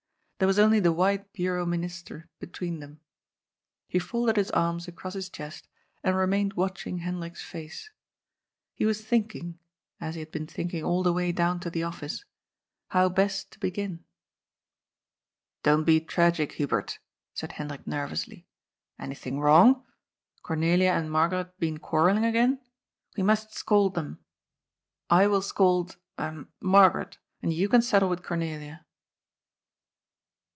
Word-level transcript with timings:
There 0.39 0.47
was 0.47 0.57
only 0.57 0.79
the 0.79 0.91
wide 0.91 1.31
bureau 1.33 1.67
ministre 1.67 2.27
between 2.39 2.79
them. 2.79 2.99
He 3.87 3.99
folded 3.99 4.37
his 4.37 4.49
arms 4.49 4.87
across 4.87 5.13
his 5.13 5.29
chest 5.29 5.67
and 6.03 6.15
remained 6.17 6.53
watching 6.53 6.97
Hendrik's 6.97 7.43
face. 7.43 7.91
He 8.73 8.83
was 8.83 9.05
thinking— 9.05 9.59
^as 10.01 10.13
he 10.15 10.19
had 10.21 10.31
been 10.31 10.47
thinking 10.47 10.83
all 10.83 11.03
the 11.03 11.13
way 11.13 11.31
down 11.31 11.59
to 11.59 11.69
the 11.69 11.83
Office— 11.83 12.25
how 12.89 13.07
best 13.07 13.51
to 13.51 13.59
begin. 13.59 14.03
"Don't 15.61 15.83
be 15.83 15.99
tragic, 16.01 16.53
Hubert," 16.53 16.97
said 17.35 17.51
Hendrik 17.51 17.85
nervously." 17.85 18.47
Anything 18.99 19.39
wrong? 19.39 19.85
Cornelia 20.41 20.89
and 20.89 21.11
Margaret 21.11 21.55
been 21.59 21.77
quarrel 21.77 22.15
ling 22.15 22.25
again? 22.25 22.59
We 23.15 23.21
must 23.21 23.53
scold 23.53 23.93
them. 23.93 24.17
I 25.07 25.27
will 25.27 25.43
scold— 25.43 25.97
ahem— 26.17 26.51
Margaret. 26.59 27.19
And 27.43 27.53
you 27.53 27.69
can 27.69 27.83
settle 27.83 28.09
with 28.09 28.23
Cornelia." 28.23 28.87